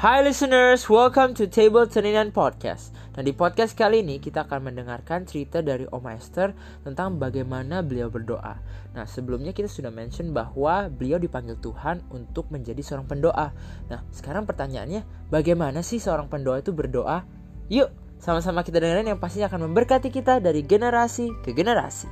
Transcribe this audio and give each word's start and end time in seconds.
Hi 0.00 0.24
listeners, 0.24 0.88
welcome 0.88 1.36
to 1.36 1.44
Table 1.44 1.84
Teningan 1.84 2.32
Podcast. 2.32 2.96
Nah 3.12 3.20
di 3.20 3.36
podcast 3.36 3.76
kali 3.76 4.00
ini 4.00 4.16
kita 4.16 4.48
akan 4.48 4.72
mendengarkan 4.72 5.28
cerita 5.28 5.60
dari 5.60 5.84
Om 5.84 6.08
Esther 6.16 6.56
tentang 6.80 7.20
bagaimana 7.20 7.84
beliau 7.84 8.08
berdoa. 8.08 8.64
Nah 8.96 9.04
sebelumnya 9.04 9.52
kita 9.52 9.68
sudah 9.68 9.92
mention 9.92 10.32
bahwa 10.32 10.88
beliau 10.88 11.20
dipanggil 11.20 11.60
Tuhan 11.60 12.00
untuk 12.08 12.48
menjadi 12.48 12.80
seorang 12.80 13.12
pendoa. 13.12 13.52
Nah 13.92 14.00
sekarang 14.08 14.48
pertanyaannya, 14.48 15.04
bagaimana 15.28 15.84
sih 15.84 16.00
seorang 16.00 16.32
pendoa 16.32 16.64
itu 16.64 16.72
berdoa? 16.72 17.20
Yuk 17.68 17.92
sama-sama 18.16 18.64
kita 18.64 18.80
dengerin 18.80 19.12
yang 19.12 19.20
pastinya 19.20 19.52
akan 19.52 19.68
memberkati 19.68 20.08
kita 20.08 20.40
dari 20.40 20.64
generasi 20.64 21.28
ke 21.44 21.52
generasi. 21.52 22.08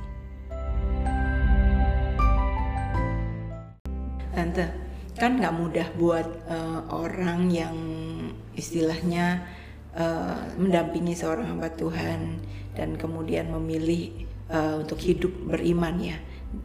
Tante, 4.37 4.88
kan 5.19 5.35
nggak 5.35 5.55
mudah 5.55 5.87
buat 5.99 6.27
uh, 6.47 6.81
orang 6.89 7.51
yang 7.51 7.75
istilahnya 8.55 9.43
uh, 9.93 10.47
mendampingi 10.55 11.13
seorang 11.13 11.51
hamba 11.51 11.69
Tuhan 11.75 12.39
dan 12.73 12.95
kemudian 12.95 13.51
memilih 13.51 14.25
uh, 14.47 14.79
untuk 14.79 15.03
hidup 15.03 15.31
beriman 15.45 15.99
ya 15.99 16.17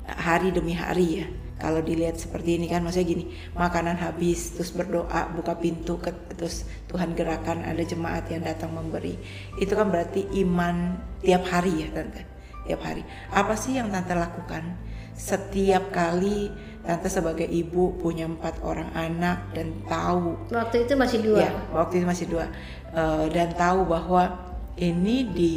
hari 0.06 0.54
demi 0.54 0.72
hari 0.72 1.26
ya. 1.26 1.28
Kalau 1.54 1.80
dilihat 1.80 2.18
seperti 2.18 2.58
ini 2.58 2.66
kan 2.66 2.82
maksudnya 2.82 3.14
gini 3.14 3.24
makanan 3.54 3.94
habis 3.94 4.58
terus 4.58 4.74
berdoa 4.74 5.30
buka 5.32 5.54
pintu 5.54 6.02
ke, 6.02 6.10
terus 6.34 6.66
Tuhan 6.90 7.14
gerakan 7.14 7.62
ada 7.62 7.80
jemaat 7.80 8.26
yang 8.26 8.42
datang 8.42 8.74
memberi. 8.74 9.14
Itu 9.56 9.78
kan 9.78 9.88
berarti 9.88 10.26
iman 10.44 10.98
tiap 11.22 11.46
hari 11.46 11.86
ya 11.86 11.88
tante 11.94 12.26
tiap 12.66 12.80
hari. 12.82 13.06
Apa 13.30 13.54
sih 13.54 13.78
yang 13.78 13.92
tante 13.92 14.16
lakukan? 14.18 14.76
Setiap 15.14 15.94
kali 15.94 16.50
Tante 16.84 17.08
sebagai 17.08 17.48
ibu 17.48 17.96
punya 17.96 18.28
empat 18.28 18.60
orang 18.60 18.92
anak 18.92 19.56
dan 19.56 19.72
tahu 19.88 20.36
waktu 20.52 20.84
itu 20.84 20.92
masih 20.92 21.18
dua. 21.24 21.48
Ya, 21.48 21.52
waktu 21.72 21.92
itu 22.00 22.06
masih 22.06 22.26
dua 22.28 22.46
uh, 22.92 23.24
dan 23.32 23.56
tahu 23.56 23.88
bahwa 23.88 24.36
ini 24.76 25.24
di 25.32 25.56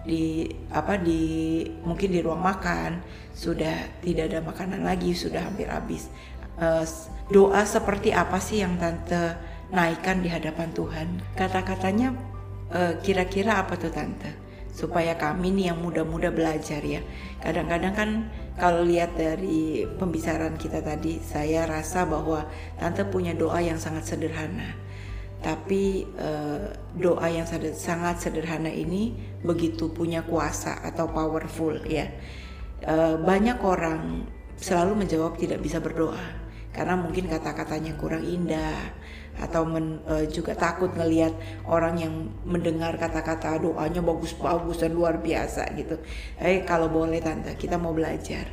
di 0.00 0.48
apa 0.72 0.96
di 0.96 1.60
mungkin 1.84 2.08
di 2.08 2.24
ruang 2.24 2.40
makan 2.40 3.04
sudah 3.36 4.00
tidak 4.00 4.32
ada 4.32 4.40
makanan 4.40 4.80
lagi 4.80 5.12
sudah 5.12 5.44
hampir 5.44 5.68
habis. 5.68 6.08
Uh, 6.56 6.88
doa 7.28 7.60
seperti 7.68 8.12
apa 8.12 8.40
sih 8.40 8.64
yang 8.64 8.80
tante 8.80 9.36
naikkan 9.70 10.24
di 10.24 10.32
hadapan 10.32 10.72
Tuhan? 10.72 11.08
Kata-katanya 11.36 12.16
uh, 12.72 12.96
kira-kira 13.04 13.60
apa 13.60 13.76
tuh 13.76 13.92
tante? 13.92 14.49
Supaya 14.70 15.18
kami 15.18 15.52
nih 15.54 15.74
yang 15.74 15.78
muda-muda 15.82 16.32
belajar 16.32 16.80
ya. 16.80 17.02
Kadang-kadang 17.42 17.94
kan 17.94 18.10
kalau 18.56 18.86
lihat 18.86 19.14
dari 19.14 19.86
pembicaraan 19.98 20.56
kita 20.56 20.80
tadi, 20.80 21.20
saya 21.20 21.66
rasa 21.66 22.06
bahwa 22.06 22.48
tante 22.76 23.04
punya 23.06 23.36
doa 23.36 23.60
yang 23.60 23.76
sangat 23.76 24.06
sederhana. 24.08 24.76
Tapi 25.40 26.04
uh, 26.20 26.68
doa 27.00 27.26
yang 27.32 27.48
sangat 27.72 28.20
sederhana 28.20 28.68
ini 28.68 29.16
begitu 29.40 29.88
punya 29.88 30.20
kuasa 30.20 30.84
atau 30.84 31.08
powerful 31.08 31.80
ya. 31.88 32.12
Uh, 32.84 33.16
banyak 33.20 33.56
orang 33.64 34.28
selalu 34.60 35.04
menjawab 35.04 35.40
tidak 35.40 35.64
bisa 35.64 35.80
berdoa 35.80 36.49
karena 36.70 36.94
mungkin 36.94 37.26
kata-katanya 37.26 37.98
kurang 37.98 38.22
indah 38.22 38.94
atau 39.40 39.64
men, 39.64 40.02
uh, 40.06 40.26
juga 40.28 40.52
takut 40.52 40.92
ngelihat 40.92 41.32
orang 41.66 41.96
yang 41.98 42.14
mendengar 42.44 42.94
kata-kata 43.00 43.58
doanya 43.58 44.04
bagus-bagus 44.04 44.84
dan 44.84 44.92
luar 44.94 45.18
biasa 45.18 45.70
gitu. 45.74 45.96
Eh 46.38 46.62
kalau 46.62 46.92
boleh 46.92 47.18
tante, 47.18 47.56
kita 47.56 47.80
mau 47.80 47.94
belajar 47.94 48.46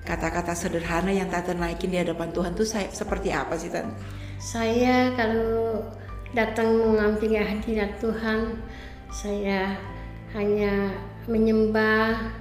kata-kata 0.00 0.56
sederhana 0.56 1.12
yang 1.12 1.28
tante 1.28 1.52
naikin 1.52 1.92
di 1.92 2.00
hadapan 2.00 2.32
Tuhan 2.32 2.56
tuh 2.56 2.64
saya 2.64 2.88
seperti 2.88 3.30
apa 3.36 3.54
sih 3.60 3.68
tante? 3.68 3.92
Saya 4.40 5.12
kalau 5.12 5.84
datang 6.32 6.72
mengampiri 6.72 7.36
hadirat 7.36 8.00
Tuhan, 8.00 8.56
saya 9.12 9.76
hanya 10.32 10.94
menyembah, 11.28 12.32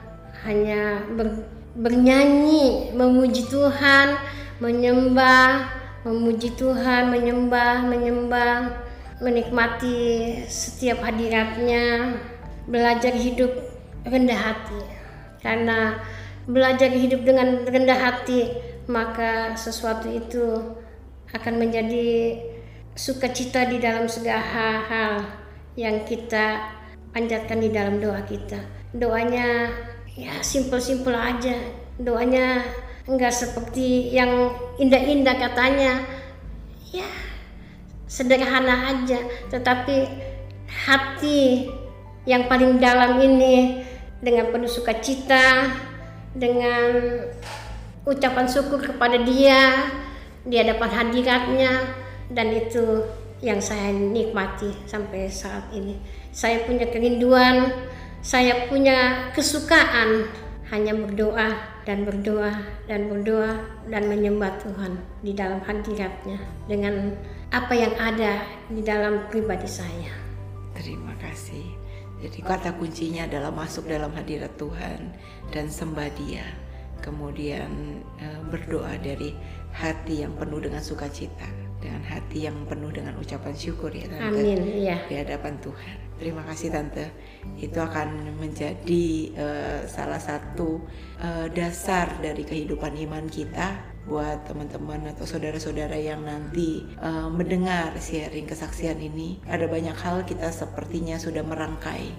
hanya 0.48 1.04
ber, 1.20 1.44
bernyanyi, 1.76 2.96
memuji 2.96 3.50
Tuhan, 3.52 4.16
menyembah 4.60 5.80
memuji 6.08 6.56
Tuhan, 6.56 7.12
menyembah, 7.12 7.84
menyembah, 7.84 8.72
menikmati 9.20 10.32
setiap 10.48 11.04
hadiratnya, 11.04 12.16
belajar 12.68 13.12
hidup 13.12 13.52
rendah 14.08 14.40
hati. 14.40 14.82
Karena 15.44 16.00
belajar 16.48 16.92
hidup 16.92 17.28
dengan 17.28 17.68
rendah 17.68 18.00
hati, 18.00 18.48
maka 18.88 19.56
sesuatu 19.60 20.08
itu 20.08 20.76
akan 21.36 21.54
menjadi 21.60 22.40
sukacita 22.96 23.68
di 23.68 23.78
dalam 23.80 24.08
segala 24.08 24.44
hal 24.88 25.14
yang 25.76 26.04
kita 26.04 26.76
panjatkan 27.12 27.60
di 27.60 27.70
dalam 27.72 28.00
doa 28.00 28.24
kita. 28.24 28.60
Doanya 28.96 29.70
ya 30.16 30.40
simpel-simpel 30.42 31.14
aja. 31.14 31.56
Doanya 32.00 32.64
nggak 33.10 33.34
seperti 33.34 34.14
yang 34.14 34.54
indah-indah 34.78 35.36
katanya. 35.42 36.06
Ya 36.94 37.10
sederhana 38.10 38.90
aja 38.90 39.22
tetapi 39.54 40.10
hati 40.66 41.70
yang 42.26 42.50
paling 42.50 42.82
dalam 42.82 43.22
ini 43.22 43.86
dengan 44.18 44.50
penuh 44.50 44.68
sukacita 44.68 45.70
dengan 46.34 46.90
ucapan 48.10 48.50
syukur 48.50 48.82
kepada 48.82 49.22
dia 49.22 49.86
di 50.42 50.58
hadapan 50.58 50.90
hadiratnya 50.90 51.72
dan 52.34 52.50
itu 52.50 53.06
yang 53.46 53.62
saya 53.62 53.94
nikmati 53.94 54.74
sampai 54.90 55.30
saat 55.30 55.70
ini. 55.72 56.02
Saya 56.34 56.66
punya 56.66 56.90
kerinduan 56.90 57.72
saya 58.20 58.68
punya 58.68 59.32
kesukaan 59.32 60.28
hanya 60.70 60.94
berdoa 60.94 61.50
dan 61.86 62.06
berdoa 62.06 62.54
dan 62.86 63.10
berdoa 63.10 63.58
dan 63.90 64.06
menyembah 64.06 64.54
Tuhan 64.62 65.02
di 65.26 65.34
dalam 65.34 65.60
hadiratnya 65.66 66.38
dengan 66.70 67.18
apa 67.50 67.74
yang 67.74 67.94
ada 67.98 68.46
di 68.70 68.86
dalam 68.86 69.26
pribadi 69.34 69.66
saya. 69.66 70.14
Terima 70.78 71.18
kasih. 71.18 71.66
Jadi 72.20 72.40
kata 72.44 72.76
kuncinya 72.78 73.26
adalah 73.26 73.50
masuk 73.50 73.90
dalam 73.90 74.14
hadirat 74.14 74.54
Tuhan 74.60 75.16
dan 75.50 75.72
sembah 75.72 76.10
Dia. 76.20 76.46
Kemudian 77.00 78.04
eh, 78.20 78.40
berdoa 78.52 79.00
dari 79.00 79.34
hati 79.72 80.28
yang 80.28 80.36
penuh 80.36 80.60
dengan 80.60 80.84
sukacita 80.84 81.48
dengan 81.80 82.04
hati 82.04 82.44
yang 82.44 82.68
penuh 82.68 82.92
dengan 82.92 83.16
ucapan 83.16 83.56
syukur 83.56 83.88
ya 83.96 84.04
tante 84.12 84.36
Amin, 84.36 84.60
iya. 84.68 85.00
di 85.08 85.16
hadapan 85.16 85.56
Tuhan. 85.64 86.09
Terima 86.20 86.44
kasih 86.44 86.68
tante. 86.68 87.16
Itu 87.56 87.80
akan 87.80 88.36
menjadi 88.44 89.08
uh, 89.40 89.80
salah 89.88 90.20
satu 90.20 90.84
uh, 91.24 91.48
dasar 91.48 92.20
dari 92.20 92.44
kehidupan 92.44 92.92
iman 93.08 93.24
kita 93.32 93.80
buat 94.04 94.44
teman-teman 94.44 95.16
atau 95.16 95.24
saudara-saudara 95.24 95.96
yang 95.96 96.28
nanti 96.28 96.84
uh, 97.00 97.32
mendengar 97.32 97.96
sharing 98.04 98.44
kesaksian 98.52 99.00
ini. 99.00 99.40
Ada 99.48 99.72
banyak 99.72 99.96
hal 99.96 100.28
kita 100.28 100.52
sepertinya 100.52 101.16
sudah 101.16 101.40
merangkai 101.40 102.12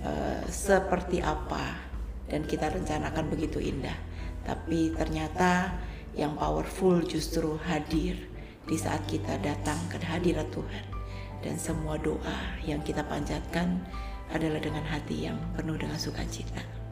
uh, 0.00 0.40
seperti 0.48 1.20
apa 1.20 1.84
dan 2.32 2.48
kita 2.48 2.72
rencanakan 2.72 3.28
begitu 3.28 3.60
indah. 3.60 3.96
Tapi 4.48 4.96
ternyata 4.96 5.76
yang 6.16 6.32
powerful 6.40 7.04
justru 7.04 7.60
hadir 7.60 8.24
di 8.64 8.76
saat 8.80 9.04
kita 9.04 9.36
datang 9.44 9.76
ke 9.92 10.00
hadirat 10.00 10.48
Tuhan 10.48 10.93
dan 11.44 11.60
semua 11.60 12.00
doa 12.00 12.56
yang 12.64 12.80
kita 12.80 13.04
panjatkan 13.04 13.76
adalah 14.32 14.56
dengan 14.56 14.80
hati 14.88 15.28
yang 15.28 15.36
penuh 15.52 15.76
dengan 15.76 16.00
sukacita. 16.00 16.83